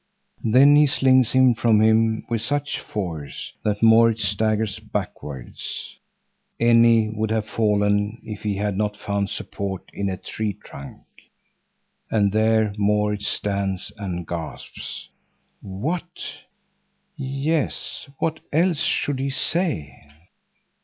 Then 0.43 0.75
he 0.77 0.87
slings 0.87 1.33
him 1.33 1.53
from 1.53 1.79
him 1.79 2.25
with 2.27 2.41
such 2.41 2.79
force 2.79 3.53
that 3.63 3.83
Maurits 3.83 4.23
staggers 4.23 4.79
backwards 4.79 5.95
and 6.59 7.15
would 7.15 7.29
have 7.29 7.45
fallen 7.45 8.19
if 8.23 8.41
he 8.41 8.55
had 8.55 8.75
not 8.75 8.97
found 8.97 9.29
support 9.29 9.83
in 9.93 10.09
a 10.09 10.17
tree 10.17 10.53
trunk. 10.53 11.05
And 12.09 12.31
there 12.31 12.73
Maurits 12.79 13.27
stands 13.27 13.91
and 13.95 14.25
gasps 14.27 15.07
"What?" 15.61 16.45
Yes, 17.15 18.09
what 18.17 18.39
else 18.51 18.81
should 18.81 19.19
he 19.19 19.29
say? 19.29 19.99